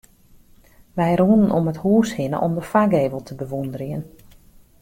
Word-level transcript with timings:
Wy 0.95 1.11
rûnen 1.19 1.55
om 1.57 1.65
it 1.71 1.81
hûs 1.83 2.09
hinne 2.17 2.37
om 2.45 2.53
de 2.57 2.63
foargevel 2.71 3.21
te 3.25 3.33
bewûnderjen. 3.39 4.03